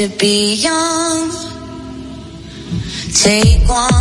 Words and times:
to 0.00 0.08
be 0.16 0.54
young. 0.54 1.30
Take 3.12 3.68
one. 3.68 3.99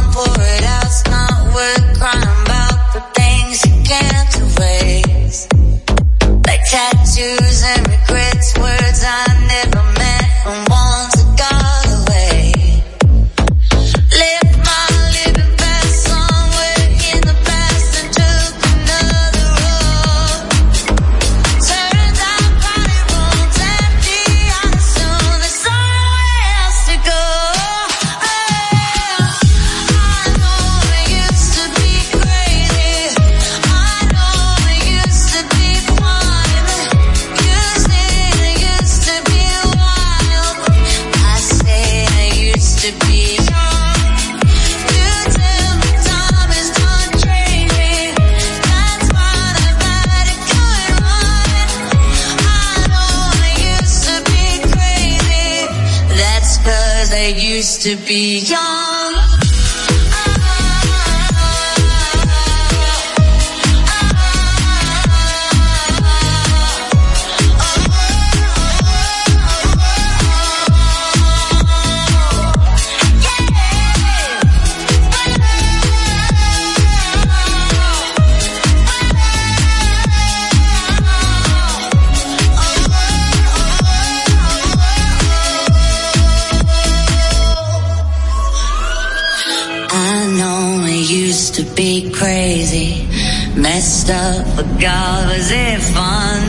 stuff, 94.09 94.55
but 94.55 94.65
God, 94.81 95.27
was 95.29 95.51
it 95.51 95.79
fun? 95.93 96.41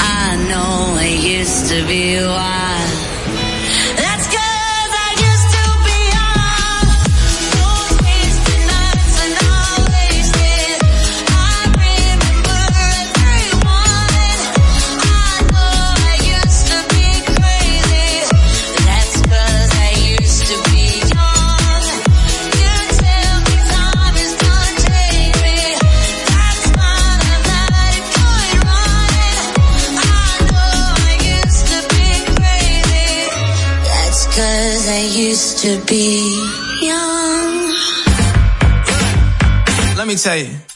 I 0.00 0.46
know 0.48 0.96
it 1.02 1.22
used 1.22 1.68
to 1.70 1.86
be 1.86 2.16
wild. 2.16 3.11
be 35.92 36.40
young. 36.80 37.74
Let 39.98 40.06
me 40.06 40.16
tell 40.16 40.38
you. 40.38 40.71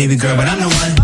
baby 0.00 0.16
girl, 0.16 0.34
but 0.34 0.48
I'm 0.48 0.58
the 0.58 0.66
one. 0.66 0.99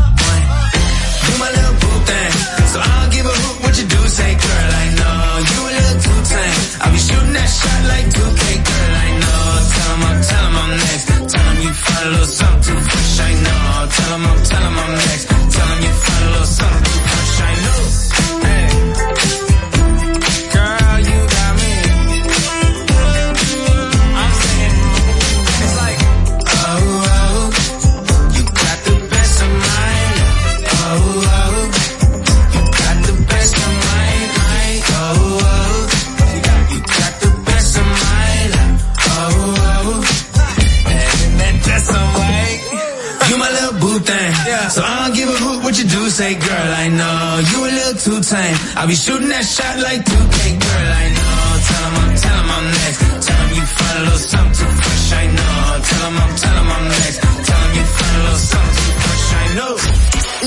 too 48.07 48.23
tame. 48.23 48.55
I 48.79 48.87
be 48.87 48.95
shooting 48.95 49.27
that 49.35 49.43
shot 49.43 49.83
like 49.83 49.99
2K, 50.07 50.39
girl, 50.63 50.91
I 51.03 51.07
know. 51.11 51.59
Tell 51.67 51.83
him 51.87 51.95
I'm, 52.07 52.15
tell 52.23 52.39
him 52.39 52.51
I'm 52.55 52.67
next. 52.79 53.03
Tell 53.27 53.41
him 53.43 53.51
you 53.59 53.67
find 53.67 53.99
a 53.99 54.03
little 54.07 54.23
something 54.31 54.55
too 54.55 54.71
fresh, 54.79 55.11
I 55.11 55.27
know. 55.35 55.83
Tell 55.91 56.07
him 56.07 56.23
I'm, 56.23 56.31
tell 56.39 56.55
him 56.55 56.71
I'm 56.77 56.87
next. 56.87 57.19
Tell 57.19 57.61
him 57.67 57.73
you 57.75 57.83
find 57.99 58.15
a 58.15 58.23
little 58.27 58.47
something 58.47 58.77
too 58.79 58.95
fresh, 59.03 59.27
I 59.43 59.45
know. 59.59 59.75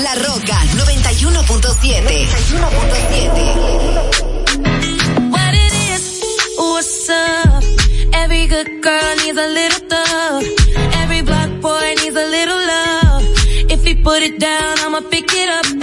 La 0.04 0.12
Roca 0.24 0.58
91.7 0.88 2.48
91.7 2.48 5.28
What 5.28 5.52
it 5.52 5.72
is, 5.92 6.16
what's 6.56 7.12
up? 7.12 7.60
Every 8.22 8.48
good 8.48 8.70
girl 8.80 9.10
needs 9.20 9.36
a 9.36 9.48
little 9.58 9.82
thug. 9.90 10.42
Every 11.02 11.20
black 11.28 11.50
boy 11.60 11.88
needs 12.00 12.16
a 12.16 12.24
little 12.36 12.60
love. 12.72 13.20
If 13.68 13.84
he 13.84 13.92
put 14.00 14.22
it 14.22 14.40
down, 14.40 14.78
I'ma 14.80 15.00
pick 15.12 15.28
it 15.28 15.48
up 15.58 15.79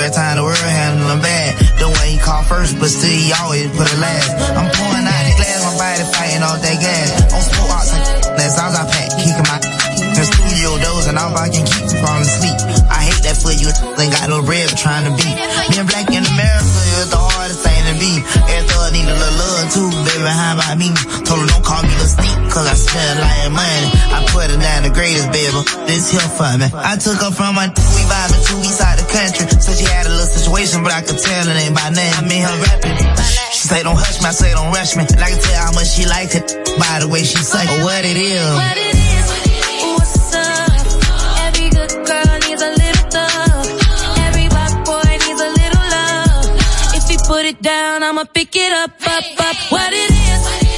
every 0.00 0.16
time 0.16 0.36
the 0.36 0.44
world 0.44 0.56
handle 0.56 1.12
him 1.12 1.20
bad. 1.20 1.52
The 1.76 1.88
way 1.88 2.16
he 2.16 2.18
call 2.18 2.42
first, 2.44 2.80
but 2.80 2.88
still 2.88 3.12
he 3.12 3.32
always 3.36 3.68
put 3.76 3.84
it 3.84 4.00
last. 4.00 4.32
I'm 4.56 4.68
pouring 4.72 5.04
out 5.04 5.22
the 5.28 5.34
glass, 5.36 5.60
my 5.68 5.74
body 5.76 6.04
fighting 6.16 6.42
off 6.42 6.58
that 6.64 6.76
gas. 6.80 7.08
On 7.36 7.42
smoke 7.44 7.70
ox, 7.76 7.92
that's 8.32 8.56
all 8.56 8.72
I 8.72 8.84
pack, 8.88 9.12
kicking 9.20 9.44
my 9.44 9.60
the 10.16 10.24
studio 10.24 10.76
doors 10.80 11.06
and 11.06 11.16
all 11.20 11.36
I 11.36 11.48
can 11.48 11.64
keep 11.64 11.84
from 11.88 12.00
falling 12.00 12.24
asleep. 12.24 12.56
I 12.88 13.12
hate 13.12 13.22
that 13.28 13.36
for 13.36 13.52
you, 13.52 13.68
ain't 14.00 14.12
got 14.12 14.28
no 14.28 14.40
bread 14.42 14.68
trying 14.72 15.04
to 15.04 15.12
beat. 15.12 15.19
This 26.00 26.16
here 26.16 26.32
for 26.32 26.48
me. 26.56 26.64
I 26.72 26.96
took 26.96 27.20
her 27.20 27.28
from 27.28 27.60
my 27.60 27.68
we 27.68 28.02
vibing 28.08 28.40
two 28.48 28.56
weeks 28.64 28.80
out 28.80 28.96
the 28.96 29.04
country. 29.04 29.44
So 29.60 29.76
she 29.76 29.84
had 29.84 30.08
a 30.08 30.08
little 30.08 30.32
situation, 30.32 30.80
but 30.80 30.96
I 30.96 31.04
could 31.04 31.20
tell 31.20 31.44
it 31.44 31.52
ain't 31.52 31.76
by 31.76 31.92
name. 31.92 32.08
I 32.16 32.24
mean 32.24 32.40
her 32.40 32.56
rapping. 32.56 32.96
She 33.52 33.68
say 33.68 33.84
don't 33.84 34.00
hush 34.00 34.16
me, 34.16 34.24
I 34.24 34.32
say 34.32 34.48
don't 34.56 34.72
rush 34.72 34.96
me. 34.96 35.04
And 35.04 35.20
I 35.20 35.28
can 35.28 35.40
tell 35.44 35.60
how 35.60 35.72
much 35.76 35.92
she 35.92 36.08
like 36.08 36.32
it 36.32 36.56
by 36.80 37.04
the 37.04 37.08
way 37.12 37.20
she 37.20 37.36
say 37.36 37.68
what 37.84 38.00
it 38.08 38.16
is. 38.16 38.32
What 38.32 38.76
it 38.80 38.96
is, 38.96 39.26
what's 39.92 40.32
up? 40.40 40.72
Every 41.52 41.68
good 41.68 41.92
girl 42.08 42.32
needs 42.48 42.62
a 42.64 42.72
little 42.80 43.06
thug. 43.12 43.60
Every 44.24 44.48
black 44.48 44.72
boy 44.88 45.04
needs 45.04 45.36
a 45.36 45.50
little 45.52 45.84
love. 45.84 46.96
If 46.96 47.12
he 47.12 47.16
put 47.28 47.44
it 47.44 47.60
down, 47.60 48.00
I'ma 48.08 48.24
pick 48.24 48.56
it 48.56 48.72
up, 48.72 48.96
up, 49.04 49.26
up. 49.36 49.56
What 49.68 49.92
it 49.92 50.08
is, 50.16 50.69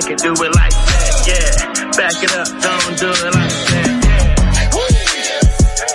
back 0.00 0.10
it, 0.10 0.18
do 0.18 0.32
it 0.32 0.54
like 0.54 0.70
that, 0.70 1.26
yeah. 1.26 1.50
Back 1.96 2.22
it 2.22 2.30
up, 2.32 2.46
don't 2.62 2.98
do 2.98 3.10
it 3.10 3.34
like 3.34 3.50
that, 3.66 3.98
yeah. 4.06 4.70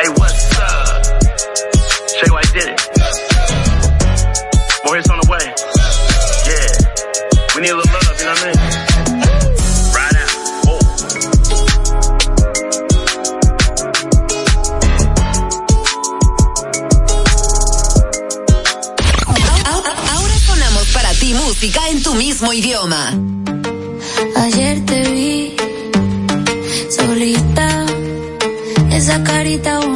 Hey, 0.02 0.10
what's 0.20 0.60
up? 0.60 1.04
Shay 2.12 2.30
White 2.30 2.52
did 2.52 2.68
it. 2.68 2.80
More 4.84 4.96
hits 4.98 5.10
on 5.10 5.20
the 5.20 5.28
way. 5.32 5.46
Yeah. 6.50 6.68
We 7.56 7.62
need 7.62 7.72
a 7.72 7.76
little 7.78 7.94
love, 7.94 8.20
you 8.20 8.26
know 8.26 8.34
what 8.34 8.44
I 8.44 8.48
mean? 8.48 8.60
Right 9.96 10.16
out. 10.18 10.34
Música 21.34 21.88
en 21.90 22.04
tu 22.04 22.14
mismo 22.14 22.52
idioma. 22.54 23.33
Carita 29.44 29.93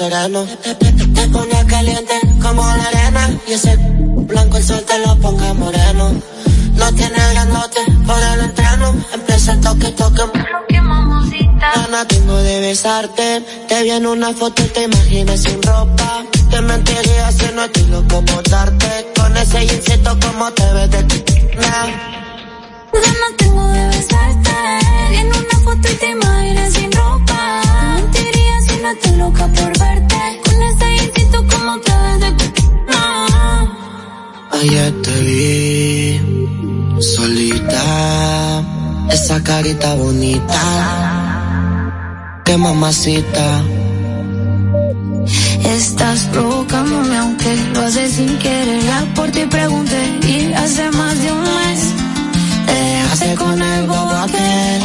sereno. 0.00 0.46
Te, 0.62 1.28
pone 1.28 1.66
caliente 1.66 2.14
como 2.42 2.62
la 2.62 2.84
arena. 2.84 3.24
Y 3.46 3.52
ese 3.52 3.76
blanco 3.76 4.56
el 4.56 4.64
sol 4.64 4.82
te 4.86 4.98
lo 4.98 5.14
ponga 5.16 5.52
moreno. 5.54 6.12
No 6.74 6.94
tiene 6.94 7.18
grandote 7.32 7.80
por 8.06 8.20
el 8.32 8.40
estreno. 8.48 8.94
Empieza 9.12 9.52
el 9.52 9.60
toque, 9.60 9.88
toque. 9.92 10.22
Gana 11.76 12.08
tengo 12.08 12.36
de 12.36 12.60
besarte. 12.60 13.44
Te 13.68 13.82
vi 13.82 13.90
en 13.90 14.06
una 14.06 14.32
foto 14.32 14.62
y 14.62 14.68
te 14.68 14.84
imaginas 14.84 15.40
sin 15.40 15.60
ropa. 15.62 16.19
Carita 39.60 39.94
bonita, 39.94 40.62
qué 42.46 42.56
mamacita. 42.56 43.62
Estás 45.76 46.20
provocándome 46.32 47.18
aunque 47.18 47.54
lo 47.74 47.80
haces 47.82 48.12
sin 48.12 48.38
querer. 48.38 48.82
Ya 48.82 49.06
por 49.14 49.30
ti 49.30 49.44
pregunté 49.44 50.00
y 50.26 50.50
hace 50.54 50.90
más 50.92 51.14
de 51.22 51.32
un 51.32 51.42
mes 51.42 51.80
te 52.66 52.72
dejaste 52.72 53.34
con 53.34 53.60
el 53.60 53.86
bobo 53.86 54.10
aquel. 54.26 54.80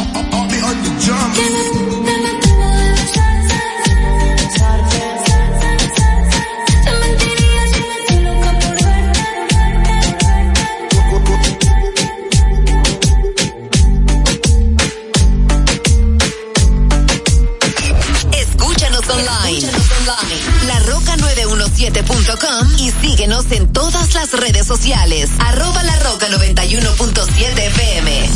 En 23.50 23.72
todas 23.72 24.14
las 24.14 24.32
redes 24.32 24.66
sociales. 24.66 25.30
Arroba 25.38 25.82
la 25.82 25.96
roca 26.00 26.28
91.7 26.28 27.58
FM. 27.58 28.28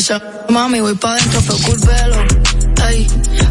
Esa 0.00 0.18
mami 0.48 0.80
voy 0.80 0.94
pa' 0.94 1.14
dentro, 1.14 1.40
fue 1.42 1.56
culpelo. 1.58 2.16
Ey, 2.88 3.06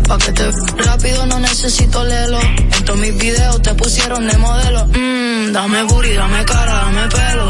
pa' 0.08 0.18
que 0.18 0.32
te 0.32 0.52
rápido 0.84 1.26
no 1.28 1.40
necesito 1.40 2.04
lelo. 2.04 2.40
En 2.42 2.86
todos 2.86 3.00
mis 3.00 3.16
videos 3.18 3.62
te 3.62 3.74
pusieron 3.76 4.28
de 4.28 4.36
modelo. 4.38 4.88
Mmm, 4.88 5.52
dame 5.54 5.84
booty, 5.84 6.14
dame 6.14 6.44
cara, 6.46 6.74
dame 6.86 7.08
pelo. 7.08 7.48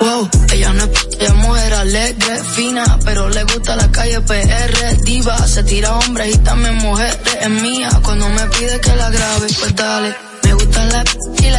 Wow, 0.00 0.30
ella 0.54 0.72
no 0.72 0.84
es, 0.84 0.90
ella 1.18 1.28
es 1.28 1.34
mujer 1.34 1.74
alegre, 1.74 2.36
fina, 2.54 2.98
pero 3.04 3.28
le 3.28 3.44
gusta 3.44 3.76
la 3.76 3.92
calle 3.92 4.20
PR, 4.22 5.02
diva, 5.04 5.36
se 5.46 5.62
tira 5.62 5.98
hombres 5.98 6.34
y 6.34 6.38
también 6.38 6.76
mujeres, 6.76 7.18
es 7.42 7.50
mía, 7.50 7.90
cuando 8.02 8.26
me 8.30 8.46
pide 8.46 8.80
que 8.80 8.96
la 8.96 9.10
grabe, 9.10 9.46
pues 9.58 9.76
dale. 9.76 10.16
Me 10.44 10.54
gustan 10.54 10.88
las 10.88 11.04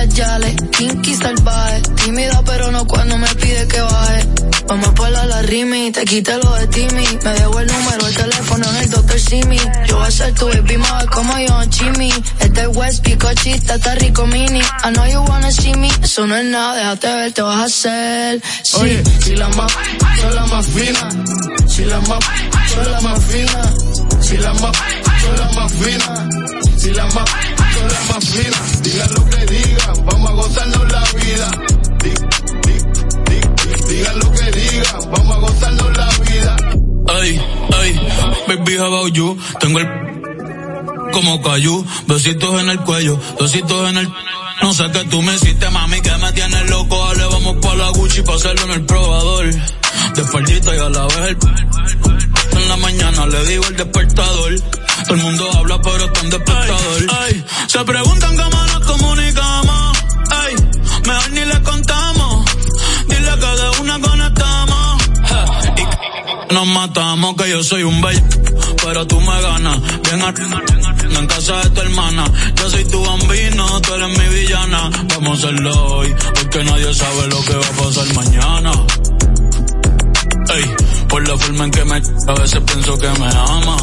las 0.06 0.16
yales, 0.16 0.56
kinky 0.72 1.16
salvaje, 1.16 1.82
tímida 2.04 2.42
pero 2.46 2.72
no 2.72 2.86
cuando 2.88 3.18
me 3.18 3.28
pide 3.36 3.68
que 3.68 3.82
baje. 3.82 4.28
Vamos 4.68 4.90
a 5.00 5.22
a 5.22 5.26
la 5.26 5.42
rimi, 5.42 5.92
te 5.92 6.06
quité 6.06 6.38
lo 6.38 6.56
de 6.56 6.68
Timmy, 6.68 7.06
me 7.24 7.32
dejó 7.32 7.60
el 7.60 7.68
número, 7.68 8.08
el 8.08 8.16
teléfono 8.16 8.66
en 8.70 8.76
el 8.78 8.90
Dr. 8.90 9.20
Simi. 9.20 9.58
Yo 9.88 9.98
voy 9.98 10.08
a 10.08 10.12
ser 10.12 10.34
tu 10.34 10.48
baby 10.48 10.78
mother 10.78 11.10
como 11.10 11.38
yo, 11.38 11.62
Jimmy. 11.70 12.12
Este 12.40 12.68
West 12.68 13.04
Picochita, 13.04 13.76
está 13.76 13.96
rico 13.96 14.26
mini. 14.28 14.60
I 14.60 14.92
know 14.94 15.06
you 15.08 15.22
wanna 15.24 15.52
see 15.52 15.76
me, 15.76 15.90
eso 16.02 16.26
no 16.26 16.36
es 16.36 16.46
nada, 16.46 16.76
déjate 16.76 17.16
ver, 17.16 17.32
te 17.34 17.42
vas 17.42 17.60
a 17.60 17.64
hacer. 17.66 18.42
Sí, 18.64 18.78
Oye. 18.78 19.04
si 19.20 19.36
la 19.36 19.50
más, 19.50 19.72
son 20.22 20.36
la 20.36 20.46
más 20.46 20.66
fina. 20.68 21.10
Si 21.68 21.86
la 21.86 22.00
más, 22.02 22.20
son 22.74 22.92
la 22.92 23.02
más 23.02 23.24
fina. 23.26 23.74
Si 24.22 24.38
la 24.38 24.54
más, 24.54 24.78
son 25.22 25.38
las 25.38 25.56
más 25.56 25.72
finas. 25.74 26.82
Si 26.82 26.90
la 26.92 27.06
más, 27.08 27.30
las 27.92 28.10
más 28.10 28.26
finas. 28.30 28.82
Digan 28.84 29.14
lo 29.14 29.26
que 29.30 29.46
digan, 29.46 30.06
vamos 30.06 30.30
a 30.30 30.34
gozarnos 30.34 30.92
la 30.92 31.04
vida. 31.24 31.52
Di- 32.04 32.10
di- 32.68 32.82
di- 33.30 33.42
di- 33.66 33.96
Digan 33.96 34.20
lo 34.20 34.32
que 34.32 34.52
digan, 34.52 35.12
vamos 35.12 35.36
a 35.36 35.40
gozarnos 35.40 35.98
la 35.98 36.10
vida. 36.30 36.56
Ay, 37.20 37.42
ay, 37.82 38.00
baby, 38.48 38.78
how 38.78 38.86
about 38.88 39.14
you? 39.14 39.38
Tengo 39.60 39.80
el 39.80 39.88
como 41.12 41.42
cayú, 41.42 41.86
besitos 42.08 42.62
en 42.62 42.70
el 42.70 42.80
cuello, 42.82 43.20
besitos 43.40 43.90
en 43.90 43.98
el... 43.98 44.10
No 44.62 44.74
sé 44.74 44.86
qué 44.94 45.04
tú 45.06 45.22
me 45.22 45.34
hiciste, 45.36 45.70
mami, 45.72 46.00
que 46.02 46.16
me 46.18 46.32
tienes 46.34 46.70
loco. 46.70 46.98
Dale, 47.08 47.26
vamos 47.26 47.58
pa' 47.62 47.76
la 47.76 47.90
Gucci 47.90 48.22
pa' 48.22 48.36
hacerlo 48.36 48.64
en 48.66 48.72
el 48.72 48.86
probador. 48.86 49.46
De 50.16 50.22
espaldita 50.22 50.76
y 50.76 50.80
a 50.80 50.90
la 50.90 51.06
vez 51.08 51.18
el... 51.30 51.38
La 52.72 52.78
mañana 52.78 53.26
le 53.26 53.46
digo 53.48 53.66
el 53.68 53.76
despertador. 53.76 54.54
Todo 55.06 55.16
el 55.16 55.22
mundo 55.22 55.46
habla, 55.58 55.82
pero 55.82 56.06
está 56.06 56.20
en 56.22 56.30
despertador. 56.30 57.02
Ay, 57.22 57.46
se 57.68 57.80
preguntan 57.84 58.38
cómo 58.38 58.64
nos 58.68 58.80
comunicamos. 58.86 59.98
Mejor 61.06 61.32
ni 61.32 61.44
le 61.46 61.62
contamos. 61.64 62.46
Dile 63.10 63.30
que 63.42 63.62
de 63.62 63.82
una 63.82 64.00
conectamos. 64.00 65.02
Y 66.50 66.54
nos 66.54 66.68
matamos, 66.68 67.36
que 67.36 67.50
yo 67.50 67.62
soy 67.62 67.84
un 67.84 68.00
bello. 68.02 68.22
Pero 68.86 69.06
tú 69.06 69.20
me 69.20 69.42
ganas. 69.42 69.78
Bien 70.04 70.22
a- 70.22 71.20
en 71.20 71.28
casa 71.28 71.58
de 71.64 71.70
tu 71.72 71.82
hermana. 71.82 72.24
Yo 72.56 72.70
soy 72.70 72.86
tu 72.86 73.04
bambino, 73.04 73.82
tú 73.82 73.94
eres 73.96 74.18
mi 74.18 74.28
villana. 74.40 74.90
Vamos 75.16 75.32
a 75.44 75.48
hacerlo 75.48 75.86
hoy, 75.96 76.16
porque 76.36 76.64
nadie 76.64 76.94
sabe 76.94 77.28
lo 77.28 77.42
que 77.44 77.54
va 77.54 77.68
a 77.68 77.72
pasar 77.84 78.14
mañana. 78.16 78.72
Por 81.08 81.28
la 81.28 81.38
forma 81.38 81.64
en 81.66 81.72
que 81.72 81.86
me 81.86 81.96
a 81.96 82.34
veces 82.34 82.60
pienso 82.66 82.98
que 82.98 83.08
me 83.20 83.26
ama. 83.28 83.78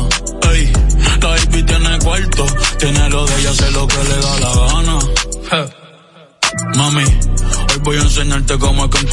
Ey, 0.52 0.72
la 1.20 1.28
baby 1.28 1.62
tiene 1.62 1.98
cuarto, 1.98 2.46
tiene 2.78 3.08
lo 3.10 3.26
de 3.26 3.40
ella, 3.40 3.50
hace 3.50 3.70
lo 3.70 3.86
que 3.86 3.96
le 4.04 4.16
da 4.16 4.40
la 4.40 4.50
gana. 4.72 4.98
Mami, 6.76 7.04
hoy 7.04 7.78
voy 7.82 7.96
a 7.98 8.00
enseñarte 8.02 8.58
cómo 8.58 8.84
es 8.84 8.90
que... 8.90 9.06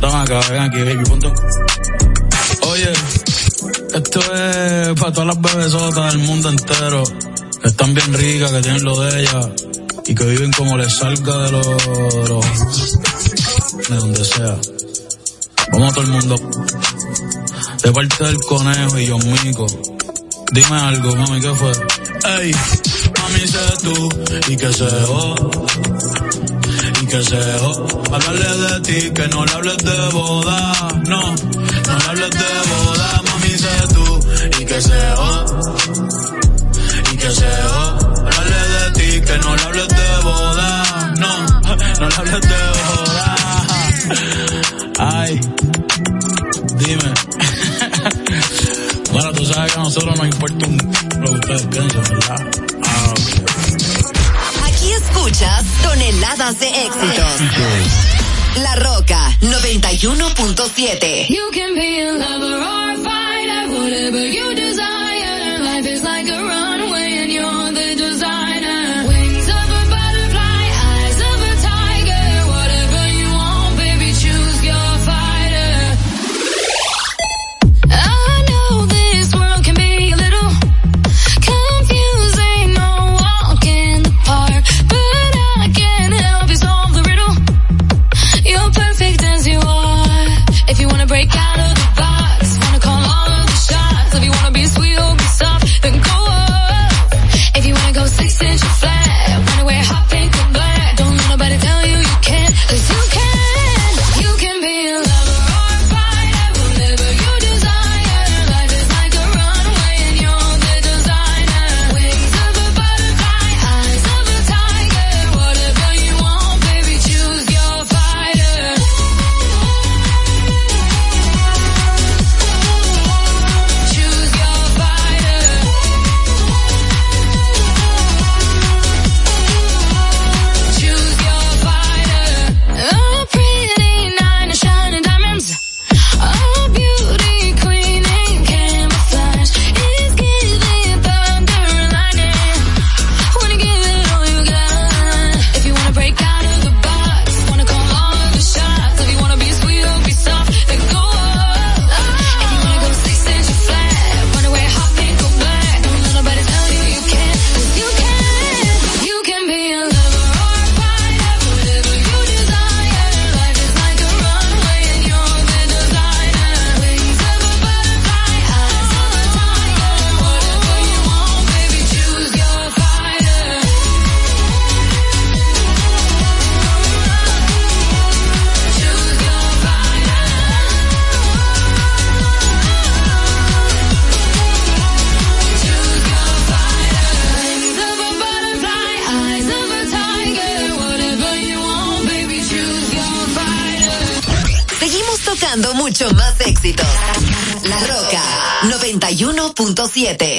Toma 0.00 0.22
acá, 0.22 0.40
ven 0.50 0.62
aquí, 0.62 0.78
baby, 0.78 1.04
punto. 1.04 1.32
Oye, 2.68 2.92
esto 3.94 4.20
es 4.20 5.00
para 5.00 5.12
todas 5.12 5.26
las 5.26 5.40
bebesotas 5.40 6.12
del 6.12 6.22
mundo 6.22 6.48
entero, 6.50 7.02
que 7.62 7.68
están 7.68 7.94
bien 7.94 8.14
ricas, 8.14 8.50
que 8.52 8.60
tienen 8.62 8.84
lo 8.84 9.00
de 9.00 9.20
ellas, 9.20 9.48
y 10.06 10.14
que 10.14 10.24
viven 10.24 10.52
como 10.52 10.76
les 10.76 10.92
salga 10.92 11.38
de 11.38 11.52
los- 11.52 11.66
de 13.88 13.96
donde 13.96 14.24
sea. 14.24 14.56
Vamos 15.72 15.90
a 15.90 15.94
todo 15.94 16.04
el 16.04 16.10
mundo. 16.10 16.36
De 17.82 17.92
parte 17.92 18.24
del 18.24 18.36
conejo 18.40 18.98
y 18.98 19.06
yo 19.06 19.18
mico. 19.18 19.66
Dime 20.52 20.76
algo, 20.80 21.16
mami, 21.16 21.40
¿qué 21.40 21.54
fue? 21.54 21.72
Ey, 22.38 22.52
mami, 23.18 23.48
sé 23.48 23.58
tú, 23.82 24.08
y 24.48 24.56
que 24.56 24.72
se 24.72 24.90
jo. 25.06 25.34
Y 27.00 27.06
que 27.06 27.22
se 27.24 27.58
jo. 27.58 27.86
Hablarle 28.12 28.48
de 28.58 28.80
ti, 28.80 29.10
que 29.12 29.28
no 29.28 29.44
le 29.46 29.52
hables 29.52 29.76
de 29.78 30.08
boda. 30.12 30.72
No, 31.06 31.20
no 31.20 31.98
le 31.98 32.04
hables 32.08 32.30
de 32.30 32.50
boda, 32.70 33.22
mami, 33.24 33.58
sé 33.58 33.94
tú, 33.94 34.60
y 34.60 34.64
que 34.66 34.80
se 34.80 35.00
jo. 35.16 35.44
Y 37.12 37.16
que 37.16 37.30
se 37.30 37.50
jo. 37.70 37.82
Hablarle 38.26 38.60
de 38.76 38.90
ti, 38.92 39.20
que 39.26 39.38
no 39.38 39.56
le 39.56 39.62
hables 39.62 39.88
de 39.88 40.22
boda. 40.22 41.14
No, 41.18 41.46
no 41.98 42.08
le 42.08 42.14
hables 42.14 42.40
de 42.42 42.48
boda. 42.48 42.91
Ay, 45.04 45.40
dime. 46.78 47.02
bueno, 49.12 49.32
tú 49.32 49.44
sabes 49.44 49.72
que 49.72 49.80
a 49.80 49.82
nosotros 49.82 50.16
nos 50.16 50.26
importa 50.28 50.64
un 50.66 50.76
lo 51.20 51.26
que 51.26 51.32
ustedes 51.38 51.66
piensan, 51.66 52.02
¿verdad? 52.04 52.46
Ah, 52.84 53.10
ok. 53.10 53.18
Aquí 54.64 54.92
escuchas 54.92 55.64
toneladas 55.82 56.60
de 56.60 56.68
éxitos. 56.68 57.32
La 58.62 58.76
Roca 58.76 59.36
91.7. 59.40 61.26
You 61.28 61.50
can 61.52 61.74
be 61.74 62.00
a 62.00 62.12
lover 62.12 62.62
or 62.62 62.90
a 62.90 62.96
fighter, 62.98 63.70
whatever 63.70 64.24
you 64.24 64.54
desire. 64.54 65.58
Life 65.64 65.88
is 65.90 66.04
like 66.04 66.28
a 66.30 66.40
runway 66.44 67.18
and 67.24 67.32
you're 67.32 67.72
the 67.72 67.96
designer. 67.96 68.21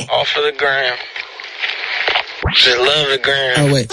Off 0.10 0.36
of 0.36 0.44
the 0.44 0.52
gram. 0.52 0.98
Just 2.54 2.78
love 2.78 3.08
the 3.10 3.20
gram. 3.24 3.56
Oh, 3.58 3.74
wait. 3.74 3.90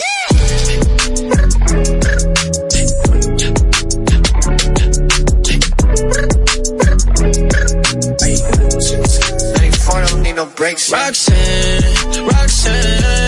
Hey, 9.61 9.71
for 9.71 10.35
no 10.35 10.47
breaks. 10.57 10.91
Roxanne, 10.91 12.27
Roxanne. 12.27 13.20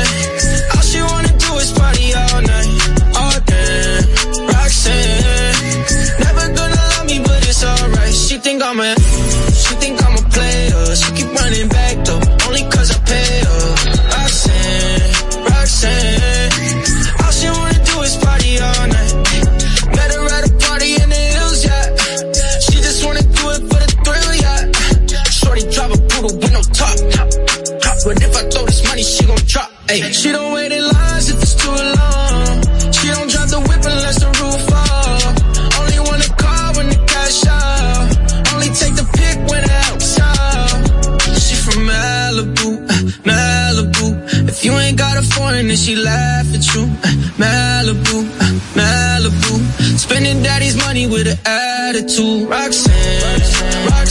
With 51.13 51.27
an 51.29 51.39
attitude. 51.45 52.49
Roxanne, 52.49 53.23
Roxanne. 53.23 54.02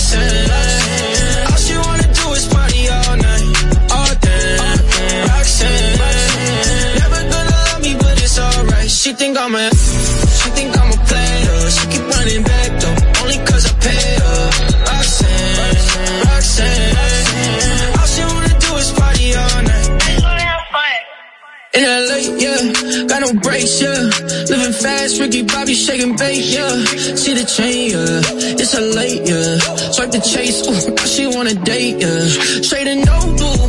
Fast, 25.11 25.21
Ricky 25.21 25.43
Bobby 25.43 25.73
shaking 25.73 26.15
bait, 26.15 26.39
yeah. 26.39 26.85
See 27.15 27.33
the 27.33 27.43
chain, 27.43 27.91
yeah. 27.91 28.59
It's 28.59 28.73
a 28.73 28.81
late, 28.81 29.27
yeah. 29.27 29.57
Swipe 29.91 30.11
the 30.11 30.19
chase, 30.19 30.63
ooh, 30.67 30.95
she 31.05 31.27
wanna 31.27 31.53
date, 31.53 31.99
yeah. 31.99 32.61
Straight 32.61 32.87
and 32.87 33.05
no 33.05 33.19
blue, 33.35 33.61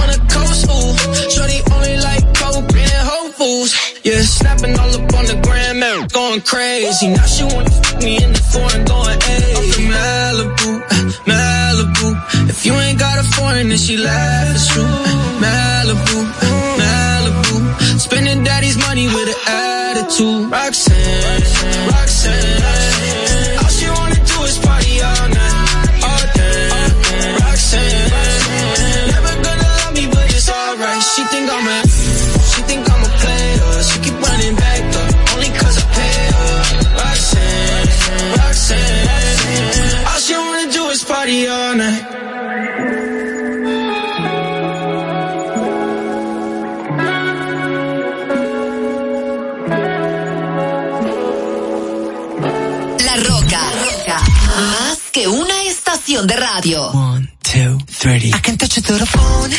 on 0.00 0.06
the 0.12 0.20
coast, 0.28 0.68
ooh. 0.68 0.92
Shorty 1.32 1.60
only 1.72 1.96
like 2.04 2.24
coke 2.36 2.76
and 2.76 3.08
Whole 3.08 3.30
Foods, 3.32 3.72
yeah. 4.04 4.20
Snapping 4.20 4.78
all 4.78 4.92
up 4.92 5.14
on 5.14 5.24
the 5.24 5.40
gram, 5.42 5.78
man, 5.78 6.06
going 6.08 6.40
crazy. 6.42 7.08
Now 7.08 7.26
she 7.26 7.44
wanna 7.44 7.70
fuck 7.70 8.02
me 8.02 8.22
in 8.22 8.32
the 8.32 8.42
foreign, 8.52 8.84
going, 8.84 9.20
hey. 9.20 9.54
I'm 9.56 9.64
from 9.72 9.86
Malibu, 9.94 10.70
Malibu. 11.30 12.06
If 12.50 12.66
you 12.66 12.74
ain't 12.74 12.98
got 12.98 13.18
a 13.18 13.24
foreign, 13.36 13.68
then 13.68 13.78
she 13.78 13.96
laugh, 13.96 14.54
it's 14.54 14.68
true. 14.68 14.84
Malibu, 15.40 16.18
Malibu. 16.80 18.00
Spending 18.00 18.44
daddy's 18.44 18.76
money 18.76 19.06
with 19.06 19.28
an 19.28 19.69
to 20.10 20.48
Roxanne. 20.48 21.89
Estación 56.20 56.26
de 56.26 56.36
radio. 56.36 56.92
two, 57.42 57.78
three. 57.86 58.32
I 58.32 58.40
can 58.40 58.56
touch 58.56 58.76
you 58.76 58.82
through 58.82 58.98
the 58.98 59.06
phone, 59.06 59.50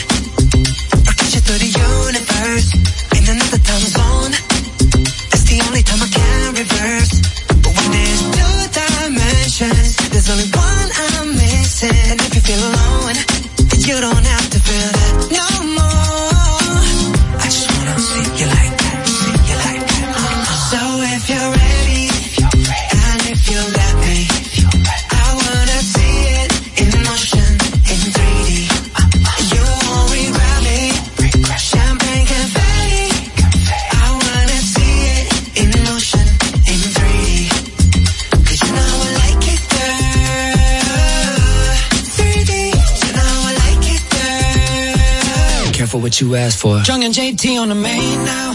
Careful 45.92 46.04
what 46.04 46.22
you 46.22 46.36
asked 46.36 46.60
for. 46.60 46.80
Jung 46.88 47.04
and 47.04 47.14
JT 47.14 47.60
on 47.60 47.68
the 47.68 47.76
main 47.76 48.24
now. 48.24 48.54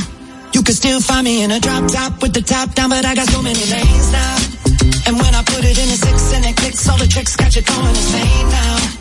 You 0.55 0.63
can 0.63 0.75
still 0.75 1.03
find 1.03 1.23
me 1.23 1.43
in 1.43 1.51
a 1.51 1.61
drop 1.61 1.87
top 1.93 2.23
with 2.23 2.33
the 2.33 2.41
top 2.41 2.73
down, 2.73 2.89
but 2.89 3.05
I 3.05 3.15
got 3.15 3.29
so 3.29 3.43
many 3.43 3.61
lanes 3.61 4.11
now. 4.11 4.37
And 5.07 5.19
when 5.21 5.35
I 5.35 5.43
put 5.45 5.63
it 5.63 5.77
in 5.77 5.85
a 5.85 5.99
six 6.01 6.33
and 6.33 6.47
it 6.47 6.57
clicks, 6.57 6.89
all 6.89 6.97
the 6.97 7.07
tricks 7.07 7.37
got 7.37 7.55
you 7.55 7.61
going 7.61 7.89
insane 7.89 8.49
now. 8.49 8.96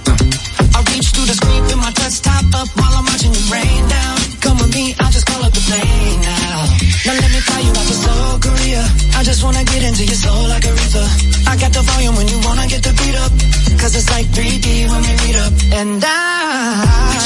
I 0.75 0.83
reach 0.91 1.07
through 1.15 1.23
the 1.23 1.35
screen, 1.39 1.63
my 1.79 1.91
touch 1.95 2.19
top 2.19 2.43
up 2.51 2.67
while 2.75 2.93
I'm 2.99 3.05
watching 3.07 3.31
you 3.31 3.43
rain 3.47 3.83
down. 3.87 4.15
Come 4.43 4.57
with 4.59 4.75
me, 4.75 4.91
I'll 4.99 5.07
just 5.09 5.25
call 5.25 5.39
up 5.39 5.53
the 5.55 5.63
plane 5.71 6.19
now. 6.19 6.67
Now 7.07 7.15
let 7.15 7.31
me 7.31 7.39
fly 7.47 7.59
you 7.63 7.71
out 7.71 7.87
to 7.87 7.95
Seoul, 8.03 8.35
Korea. 8.43 8.83
I 9.15 9.23
just 9.23 9.39
wanna 9.39 9.63
get 9.63 9.81
into 9.87 10.03
your 10.03 10.19
soul 10.19 10.43
like 10.51 10.65
a 10.67 10.73
reaper. 10.75 11.07
I 11.47 11.55
got 11.63 11.71
the 11.71 11.79
volume 11.79 12.15
when 12.19 12.27
you 12.27 12.39
wanna 12.43 12.67
get 12.67 12.83
the 12.83 12.91
beat 12.91 13.15
up. 13.23 13.31
Cause 13.79 13.95
it's 13.95 14.09
like 14.11 14.27
3D 14.35 14.67
when 14.91 15.01
we 15.07 15.13
meet 15.23 15.37
up. 15.47 15.53
And 15.79 16.03
I. 16.03 17.23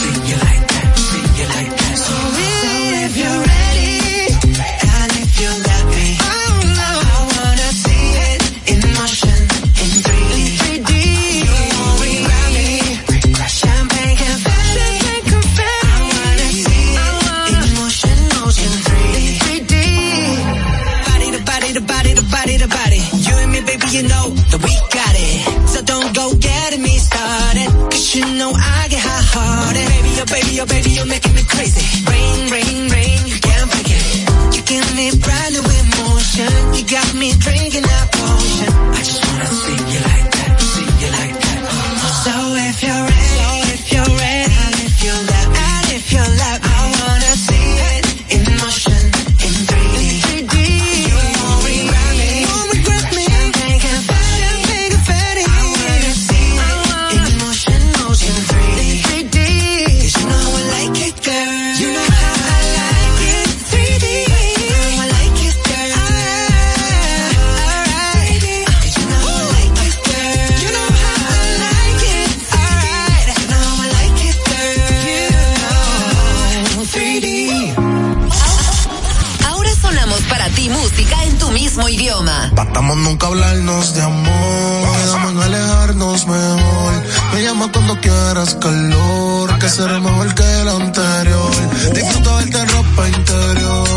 See 0.00 0.16
you 0.32 0.38
like 0.40 0.64
that, 0.72 0.88
see 0.96 1.26
you 1.36 1.46
like 1.52 1.72
that. 1.76 1.94
So 2.00 2.14
if 3.04 3.12
you're 3.12 3.40
ready, 3.44 3.75
Juramos 82.86 83.04
nunca 83.04 83.26
hablarnos 83.26 83.94
de 83.94 84.02
amor, 84.02 84.96
quedamos 84.96 85.32
en 85.32 85.42
alejarnos 85.42 86.26
mejor. 86.28 86.94
Me 87.32 87.42
llama 87.42 87.72
cuando 87.72 88.00
quieras 88.00 88.54
calor, 88.60 89.58
que 89.58 89.68
será 89.68 89.98
mejor 89.98 90.32
que 90.32 90.60
el 90.60 90.68
anterior. 90.68 91.50
Disfruta 91.92 92.36
verte 92.36 92.58
en 92.58 92.68
ropa 92.68 93.08
interior. 93.08 93.88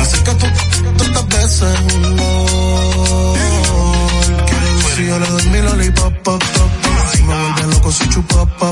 Acércate 0.00 0.52
tantas 0.98 1.28
veces 1.28 1.78
un 1.94 2.16
gol. 2.16 3.38
Si 4.96 5.06
yo 5.06 5.18
le 5.20 5.26
doy 5.28 5.46
mi 5.50 5.62
lollipop, 5.62 6.12
pop, 6.24 6.42
pop. 6.42 6.70
Si 7.12 7.22
me 7.22 7.32
vuelve 7.32 7.74
loco, 7.74 7.92
soy 7.92 8.08
chupapap. 8.08 8.71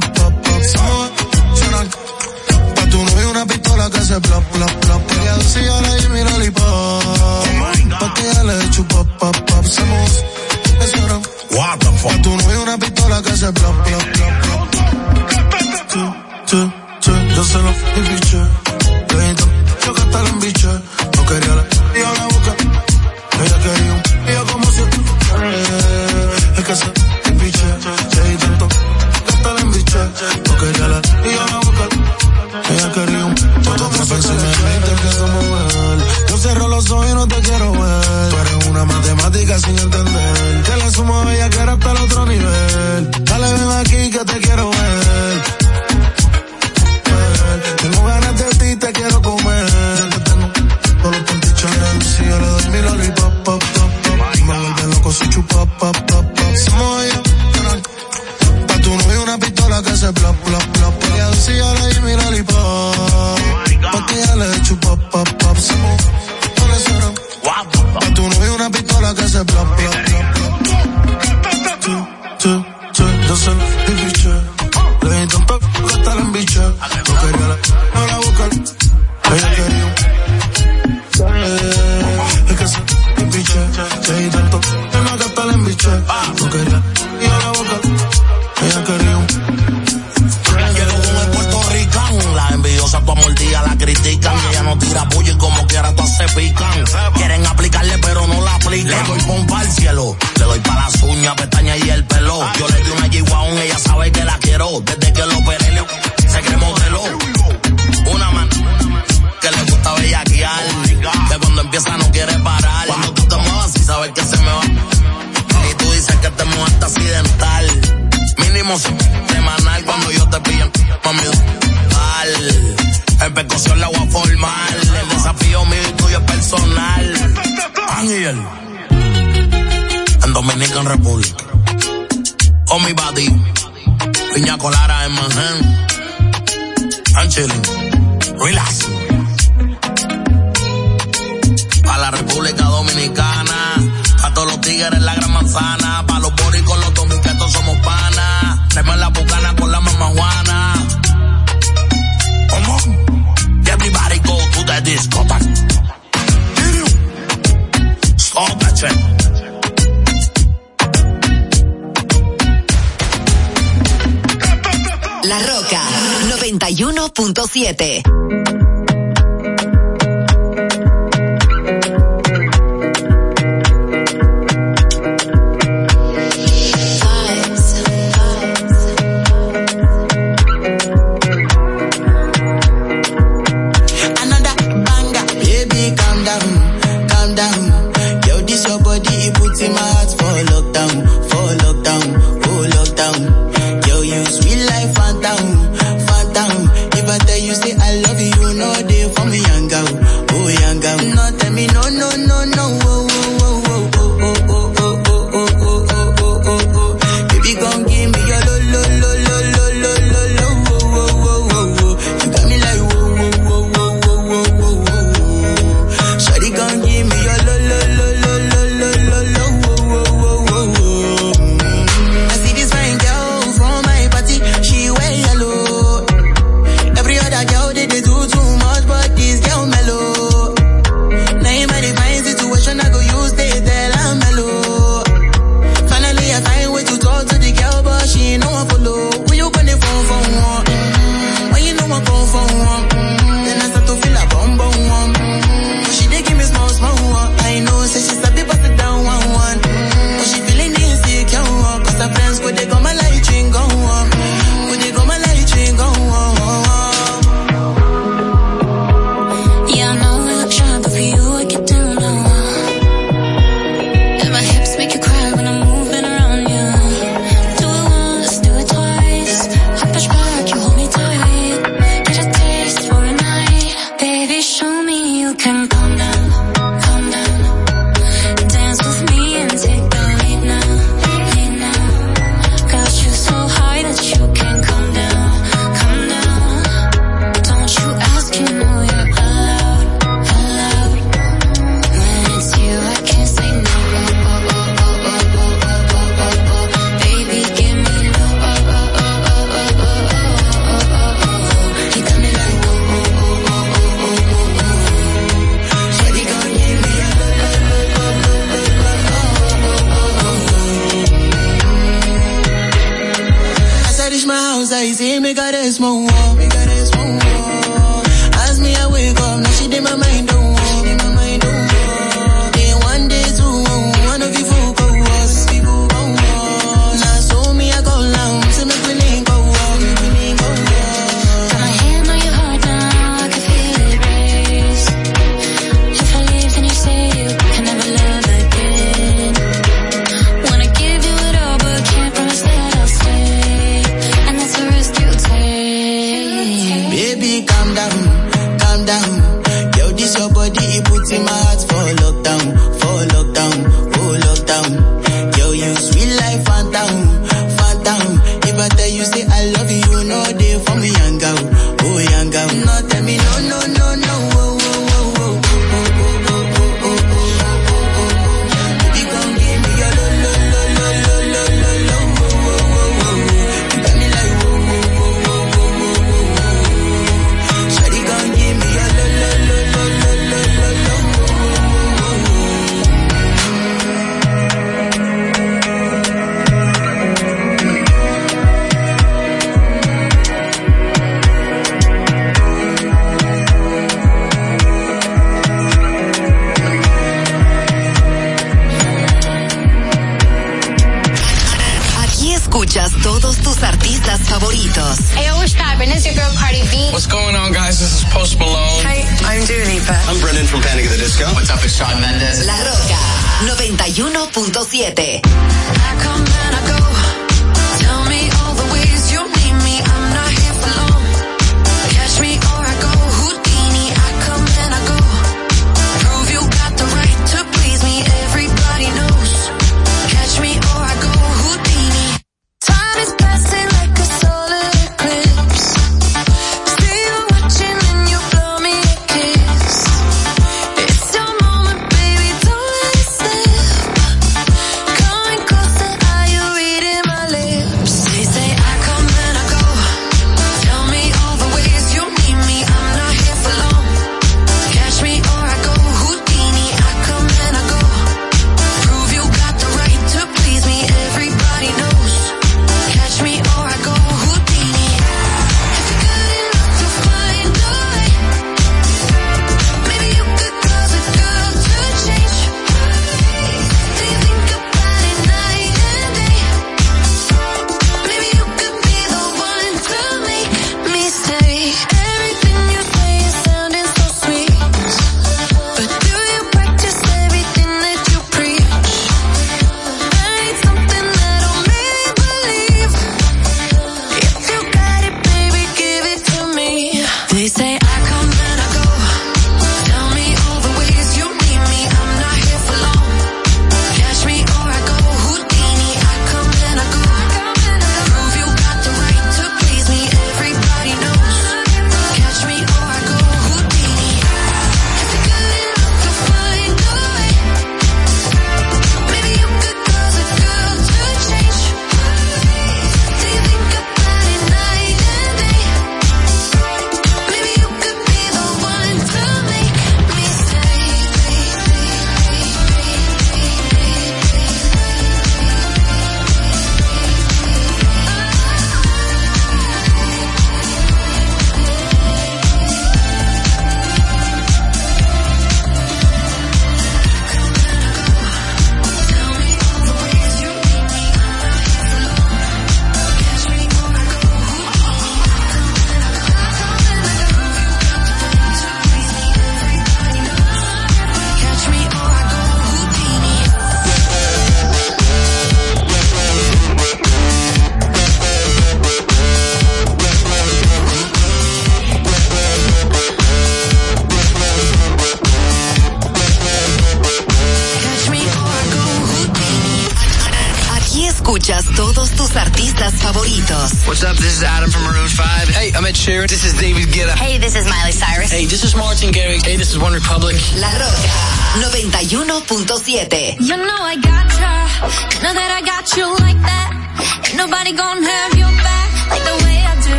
106.7. 167.20 168.09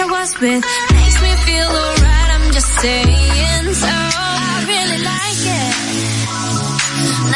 I 0.00 0.06
was 0.06 0.32
with 0.40 0.64
makes 0.96 1.20
me 1.20 1.32
feel 1.44 1.68
alright. 1.68 2.30
I'm 2.36 2.52
just 2.52 2.72
saying 2.80 3.74
so. 3.74 3.86
I 3.86 4.64
really 4.72 5.00
like 5.12 5.42
it. 5.60 5.74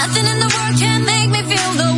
Nothing 0.00 0.26
in 0.32 0.38
the 0.40 0.50
world 0.54 0.74
can 0.80 1.04
make 1.04 1.28
me 1.28 1.42
feel 1.44 1.72
the 1.82 1.93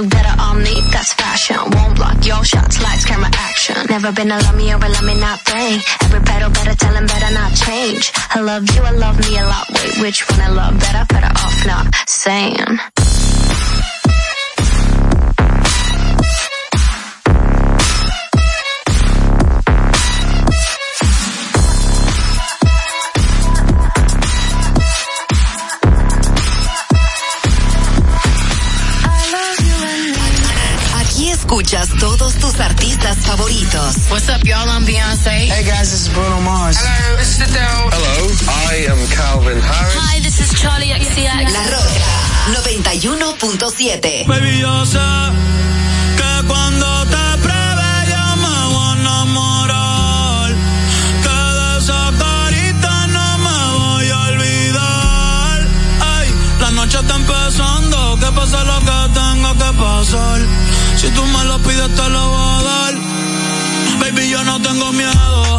look 0.00 0.10
better 0.10 0.34
on 0.40 0.62
me, 0.62 0.80
that's 0.92 1.12
fashion. 1.12 1.56
Won't 1.72 1.96
block 1.96 2.24
your 2.24 2.44
shots, 2.44 2.80
lights, 2.82 3.04
camera, 3.04 3.30
action. 3.34 3.76
Never 3.88 4.12
been 4.12 4.30
a 4.30 4.38
love 4.38 4.56
me 4.56 4.72
or 4.72 4.76
a 4.76 4.88
love 4.88 5.04
me 5.04 5.18
not 5.20 5.40
thing. 5.40 5.80
Every 6.02 6.20
pedal 6.20 6.50
better 6.50 6.74
tell 6.74 6.94
him 6.94 7.06
better 7.06 7.32
not 7.34 7.52
change. 7.54 8.12
I 8.30 8.40
love 8.40 8.64
you, 8.74 8.82
I 8.82 8.92
love 8.92 9.18
me 9.18 9.38
a 9.38 9.44
lot. 9.44 9.66
Wait, 9.70 10.00
which 10.00 10.28
one 10.30 10.40
I 10.40 10.48
love 10.48 10.78
better? 10.80 11.04
Better 11.08 11.32
off 11.44 11.66
not 11.66 11.94
saying. 12.06 12.99
escuchas 31.70 31.98
todos 32.00 32.34
tus 32.34 32.58
artistas 32.58 33.18
favoritos. 33.18 33.96
What's 34.10 34.28
up, 34.28 34.42
y'all? 34.44 34.68
I'm 34.68 34.84
Beyonce. 34.84 35.46
Hey, 35.46 35.64
guys, 35.64 35.90
this 35.90 36.08
is 36.08 36.08
Bruno 36.08 36.40
Mars. 36.40 36.76
Hello, 36.78 37.16
this 37.16 37.38
is 37.38 37.42
Adele. 37.42 37.90
Hello, 37.90 38.28
I 38.70 38.86
am 38.90 38.98
Calvin 39.08 39.60
Harris. 39.60 39.94
Hi, 39.94 40.20
this 40.20 40.40
is 40.40 40.52
Charlie 40.60 40.88
XCX. 40.88 41.52
La 41.52 41.64
Roca, 41.70 42.10
91.7. 42.66 44.26
Baby, 44.26 44.58
yo 44.58 44.84
sé 44.84 44.98
que 46.18 46.46
cuando 46.48 47.04
te 47.06 47.38
pruebe 47.38 47.90
me 48.42 48.56
voy 48.74 48.86
a 48.86 48.92
enamorar. 48.98 50.50
Que 51.22 51.38
de 51.58 51.78
esa 51.78 52.10
carita 52.18 53.06
no 53.06 53.38
me 53.38 53.58
voy 53.78 54.10
a 54.10 54.18
olvidar. 54.32 55.58
Ay, 56.00 56.28
la 56.60 56.70
noche 56.72 56.98
está 56.98 57.14
empezando, 57.14 58.18
que 58.18 58.32
pasa 58.32 58.64
lo 58.64 58.78
que 58.80 58.98
tenga 59.14 59.52
que 59.54 59.78
pasar. 59.78 60.69
Si 61.00 61.08
tú 61.12 61.24
me 61.24 61.44
lo 61.46 61.58
pides, 61.60 61.94
te 61.96 62.08
lo 62.10 62.28
voy 62.28 62.58
a 62.58 62.62
dar. 62.62 62.94
Baby, 64.00 64.28
yo 64.28 64.44
no 64.44 64.60
tengo 64.60 64.92
miedo. 64.92 65.58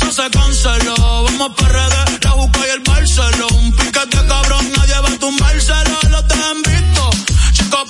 eso 0.00 0.12
se 0.12 0.30
canceló. 0.30 0.94
Vamos 1.24 1.50
para 1.56 1.88
redes, 1.88 2.24
la 2.24 2.34
busca 2.34 2.60
y 2.66 2.70
el 2.70 2.80
Barceló. 2.80 3.48
Un 3.48 3.72
piquete 3.72 4.18
cabrón, 4.28 4.72
nadie 4.76 5.00
va 5.00 5.08
a 5.08 5.18
tumbárselo. 5.18 5.98
Los 6.10 6.28
dejan 6.28 6.62
visto, 6.62 7.10
chicos, 7.52 7.84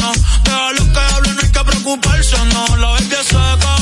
no. 0.00 0.12
De 0.44 0.74
los 0.78 0.88
que 0.88 1.00
hablan 1.00 1.36
no 1.36 1.42
hay 1.42 1.52
que 1.52 1.64
preocuparse, 1.64 2.36
no. 2.54 2.76
La 2.76 2.92
bestia 2.92 3.22
seca. 3.24 3.77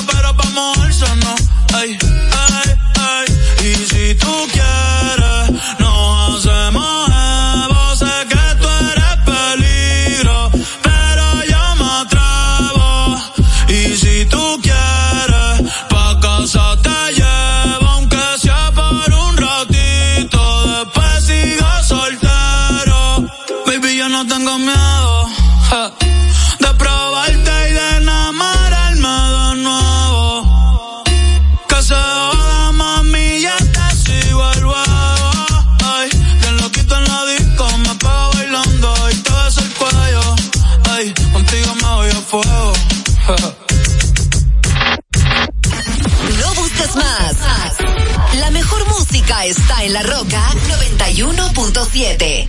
está 49.47 49.85
en 49.85 49.93
la 49.93 50.03
roca 50.03 50.43
91.7. 50.69 52.49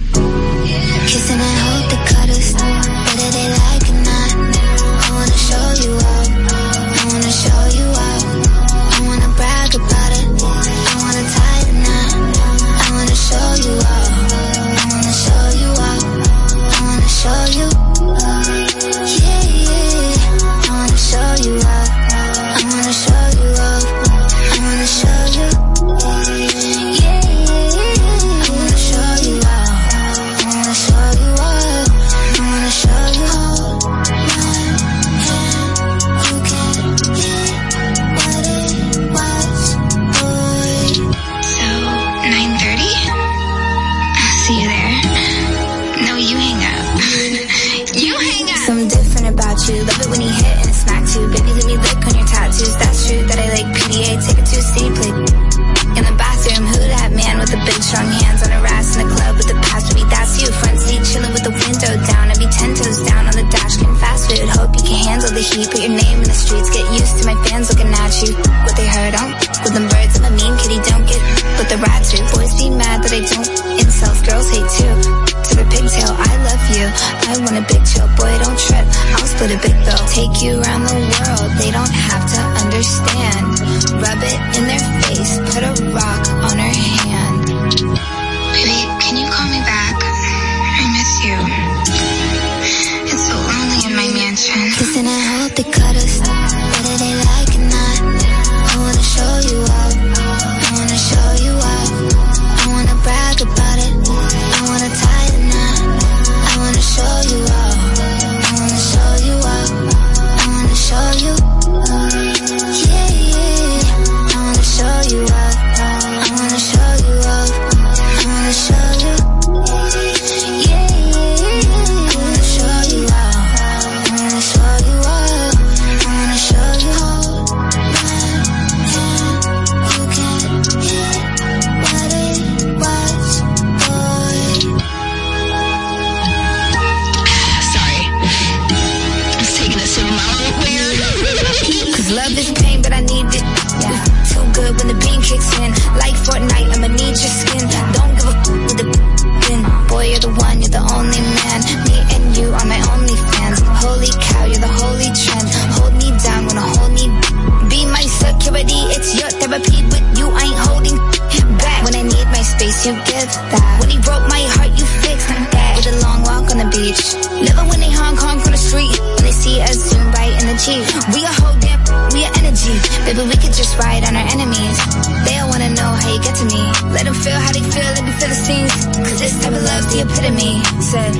feel 177.27 177.39
how 177.39 177.51
they 177.51 177.59
feel, 177.59 177.91
let 177.95 178.03
me 178.05 178.11
feel 178.19 178.29
the 178.29 178.35
scenes. 178.35 178.73
Cause 178.95 179.19
this 179.19 179.35
type 179.43 179.53
of 179.53 179.63
love's 179.63 179.87
the 179.91 179.99
epitome. 180.07 180.63
Said, 180.79 181.13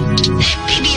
baby, 0.68 0.97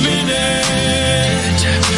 minute. 0.00 1.97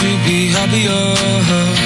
to 0.00 0.06
be 0.24 0.48
happier. 0.48 1.79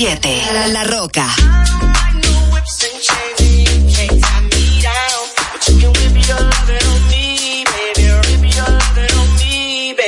91.7. 0.00 0.52
La, 0.54 0.66
La 0.68 0.84
Roca. 0.84 1.26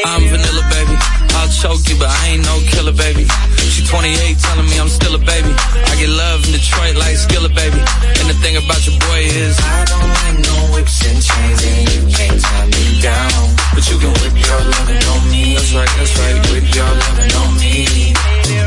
I'm 0.06 0.22
vanilla, 0.30 0.64
baby. 0.70 0.96
I'll 1.36 1.48
choke 1.48 1.86
you, 1.90 1.98
but 1.98 2.08
I 2.08 2.28
ain't 2.28 2.42
no 2.46 2.58
killer, 2.70 2.92
baby. 2.92 3.26
She 3.68 3.84
28, 3.84 4.38
telling 4.38 4.64
me 4.64 4.80
I'm 4.80 4.88
still 4.88 5.14
a 5.14 5.18
baby. 5.18 5.52
I 5.52 5.96
get 6.00 6.08
love 6.08 6.46
in 6.46 6.52
Detroit 6.52 6.96
like 6.96 7.11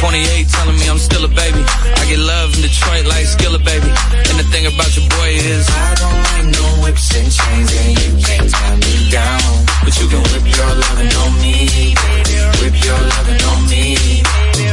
28, 0.00 0.48
telling 0.48 0.78
me 0.80 0.88
I'm 0.88 0.96
still 0.96 1.24
a 1.24 1.28
baby. 1.28 1.60
I 1.60 2.08
get 2.08 2.18
love 2.18 2.56
in 2.56 2.62
Detroit 2.64 3.04
like 3.04 3.26
Skillet, 3.28 3.62
baby. 3.62 3.92
And 4.32 4.36
the 4.40 4.48
thing 4.48 4.64
about 4.64 4.88
your 4.96 5.04
boy 5.12 5.30
is 5.36 5.68
I 5.68 5.94
don't 6.00 6.20
like 6.24 6.46
no 6.56 6.64
whips 6.80 7.04
and 7.20 7.28
chains, 7.28 7.68
and 7.68 7.92
you 8.00 8.10
can't 8.24 8.48
tie 8.48 8.76
me 8.80 9.12
down. 9.12 9.44
But 9.84 9.92
you 10.00 10.08
can 10.08 10.24
whip 10.32 10.46
your 10.48 10.72
lovin' 10.72 11.12
on 11.20 11.32
me, 11.44 11.92
baby. 11.92 12.36
Whip 12.64 12.76
your 12.80 12.96
lovin' 12.96 13.44
on 13.44 13.60
me. 13.68 14.24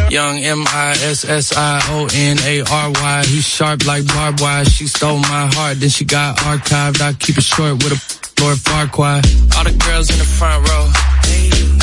Young 0.09 0.39
M 0.39 0.63
I 0.65 0.91
S 1.03 1.25
S 1.25 1.51
I 1.51 1.83
O 1.91 2.07
N 2.15 2.37
A 2.47 2.63
R 2.63 2.91
Y. 2.95 3.23
He's 3.27 3.45
sharp 3.45 3.85
like 3.85 4.07
barbed 4.07 4.39
wire. 4.39 4.63
She 4.63 4.87
stole 4.87 5.19
my 5.19 5.51
heart, 5.51 5.81
then 5.81 5.89
she 5.89 6.05
got 6.05 6.37
archived. 6.37 7.01
I 7.01 7.11
keep 7.11 7.37
it 7.37 7.43
short 7.43 7.83
with 7.83 7.91
a 7.91 7.99
Lord 8.41 8.57
Farquaad. 8.57 9.27
All 9.57 9.65
the 9.65 9.75
girls 9.75 10.09
in 10.09 10.19
the 10.19 10.23
front 10.23 10.63
row. 10.69 10.86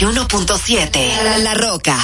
91.7. 0.00 1.22
La, 1.22 1.36
La 1.36 1.52
Roca. 1.52 1.94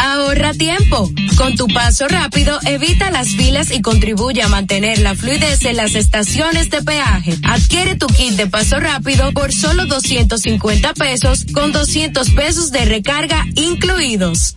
Ahorra 0.00 0.52
tiempo. 0.54 1.08
Con 1.36 1.54
tu 1.54 1.68
paso 1.68 2.08
rápido, 2.08 2.58
evita 2.66 3.12
las 3.12 3.28
filas 3.28 3.70
y 3.70 3.80
contribuye 3.80 4.42
a 4.42 4.48
mantener 4.48 4.98
la 4.98 5.14
fluidez 5.14 5.64
en 5.64 5.76
las 5.76 5.94
estaciones 5.94 6.70
de 6.70 6.82
peaje. 6.82 7.38
Adquiere 7.44 7.94
tu 7.94 8.08
kit 8.08 8.32
de 8.32 8.48
paso 8.48 8.80
rápido 8.80 9.30
por 9.30 9.52
solo 9.52 9.86
250 9.86 10.94
pesos 10.94 11.46
con 11.54 11.70
200 11.70 12.30
pesos 12.30 12.72
de 12.72 12.86
recarga 12.86 13.46
incluidos. 13.54 14.56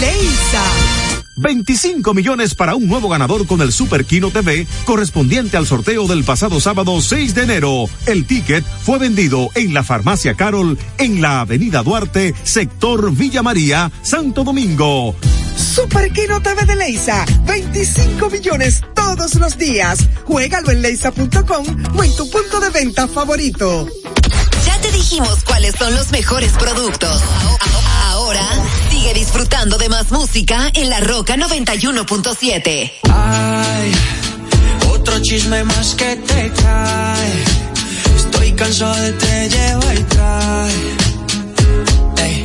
Leisa. 0.00 0.64
25 1.36 2.14
millones 2.14 2.54
para 2.54 2.74
un 2.74 2.86
nuevo 2.86 3.08
ganador 3.08 3.46
con 3.46 3.60
el 3.62 3.72
Super 3.72 4.04
Kino 4.04 4.30
TV 4.30 4.66
correspondiente 4.84 5.56
al 5.56 5.66
sorteo 5.66 6.06
del 6.06 6.24
pasado 6.24 6.60
sábado 6.60 7.00
6 7.00 7.34
de 7.34 7.42
enero. 7.42 7.88
El 8.06 8.26
ticket 8.26 8.64
fue 8.82 8.98
vendido 8.98 9.48
en 9.54 9.74
la 9.74 9.82
farmacia 9.82 10.34
Carol 10.34 10.78
en 10.98 11.20
la 11.22 11.40
avenida 11.40 11.82
Duarte, 11.82 12.34
sector 12.44 13.12
Villa 13.14 13.42
María, 13.42 13.90
Santo 14.02 14.44
Domingo. 14.44 15.16
Super 15.56 16.12
Kino 16.12 16.40
TV 16.40 16.64
de 16.64 16.76
Leisa. 16.76 17.24
25 17.46 18.30
millones 18.30 18.82
todos 18.94 19.34
los 19.36 19.56
días. 19.56 20.08
Juégalo 20.24 20.70
en 20.70 20.82
leisa.com 20.82 21.66
o 21.96 22.04
en 22.04 22.16
tu 22.16 22.28
punto 22.30 22.60
de 22.60 22.70
venta 22.70 23.08
favorito. 23.08 23.88
Te 24.82 24.90
dijimos 24.90 25.44
cuáles 25.44 25.74
son 25.78 25.94
los 25.94 26.10
mejores 26.10 26.52
productos. 26.52 27.22
Ahora 28.10 28.46
sigue 28.90 29.14
disfrutando 29.14 29.78
de 29.78 29.88
más 29.88 30.10
música 30.10 30.70
en 30.74 30.90
La 30.90 31.00
Roca 31.00 31.36
91.7. 31.36 32.92
Ay, 33.10 33.92
otro 34.92 35.20
chisme 35.22 35.64
más 35.64 35.94
que 35.94 36.16
te 36.16 36.52
cae. 36.52 37.44
Estoy 38.16 38.52
cansado 38.52 38.94
de 38.96 39.12
te 39.12 39.48
lleva 39.48 39.94
y 39.94 40.02
trae. 40.04 40.72
Ey. 42.24 42.44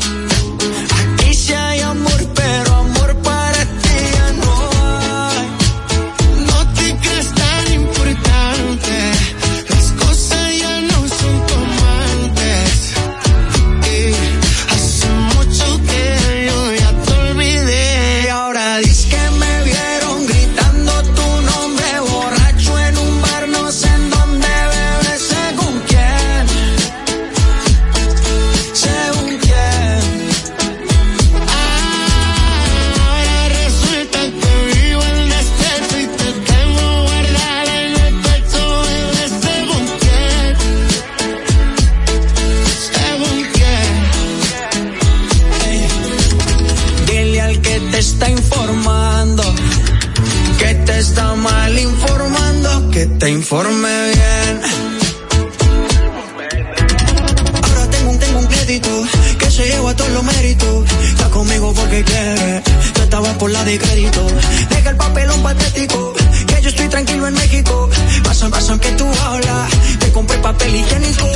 de 63.68 63.78
crédito. 63.80 64.26
Deja 64.70 64.89
el 64.91 64.95
papelón 64.95 65.43
patético, 65.43 66.13
que 66.47 66.61
yo 66.61 66.70
estoy 66.70 66.88
tranquilo 66.88 67.28
en 67.28 67.34
México. 67.34 67.89
Pasan, 68.24 68.49
pasan 68.49 68.80
que 68.80 68.91
tú 68.91 69.05
hablas, 69.26 69.70
te 69.99 70.11
compré 70.11 70.38
papel 70.38 70.74
higiénico. 70.76 71.28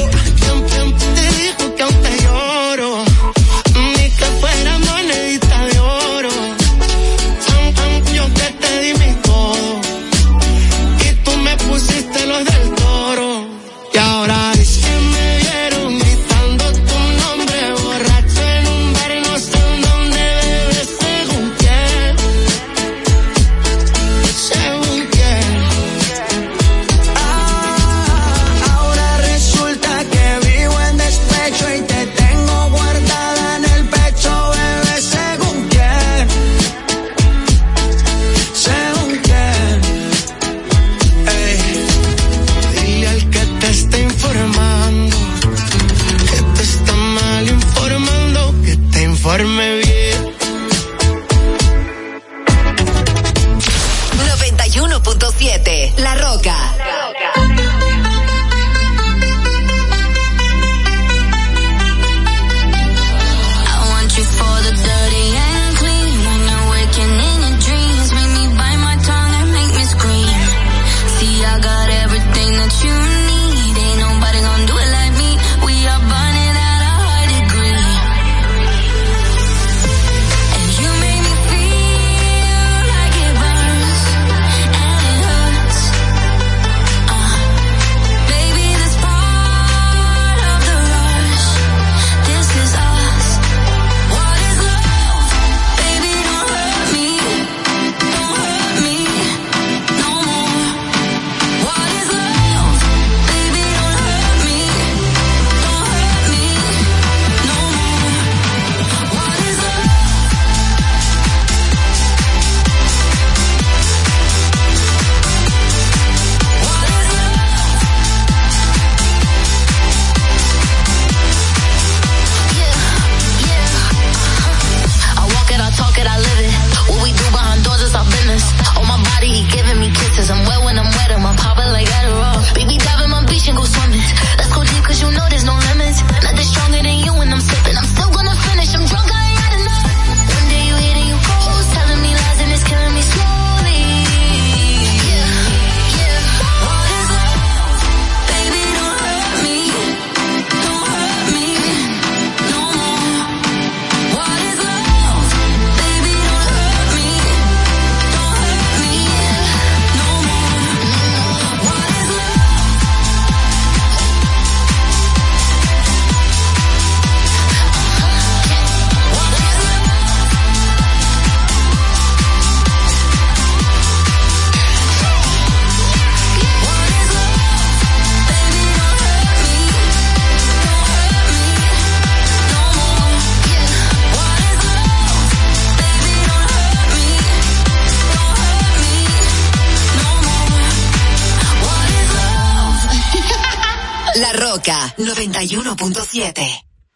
91.7. 194.97 196.47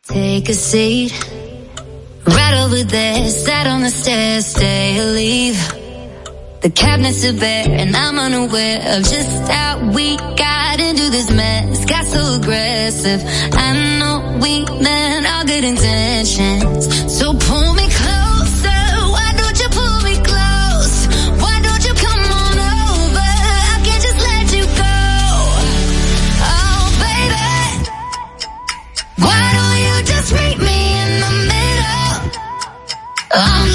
Take 0.03 0.49
a 0.49 0.53
seat. 0.53 1.11
Right 2.25 2.63
over 2.63 2.83
there, 2.83 3.29
sat 3.29 3.67
on 3.67 3.81
the 3.81 3.89
stairs, 3.89 4.47
stay 4.47 4.99
or 4.99 5.11
leave. 5.11 5.57
The 6.61 6.71
cabinets 6.71 7.23
are 7.25 7.33
bare 7.33 7.67
and 7.69 7.95
I'm 7.95 8.17
unaware 8.17 8.77
of 8.97 9.03
just 9.03 9.51
how 9.51 9.91
we 9.93 10.17
got 10.17 10.79
into 10.79 11.09
this 11.11 11.29
mess. 11.29 11.85
Got 11.85 12.05
so 12.05 12.35
aggressive. 12.39 13.21
I 13.53 13.99
know 13.99 14.39
we 14.41 14.65
meant 14.81 15.27
all 15.27 15.45
good 15.45 15.63
intentions. 15.63 17.17
So 17.17 17.33
pull 17.33 17.73
me 17.75 17.87
close. 17.89 18.24
I'm 33.37 33.65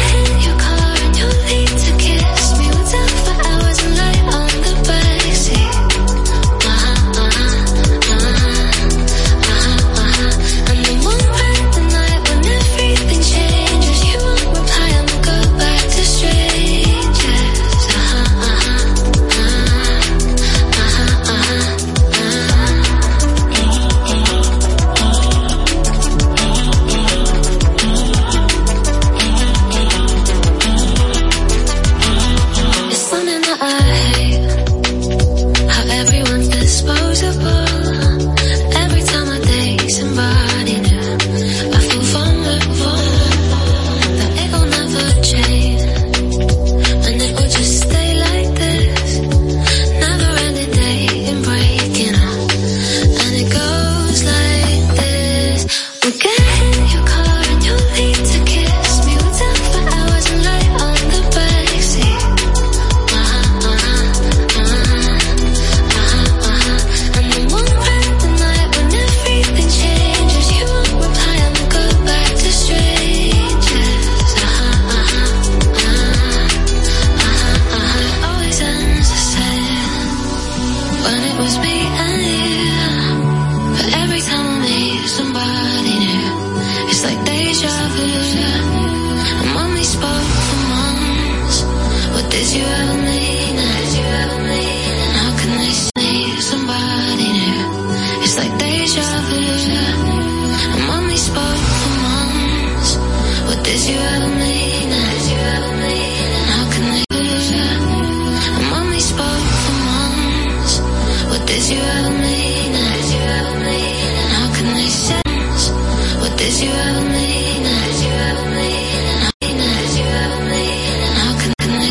Hey. 0.00 0.29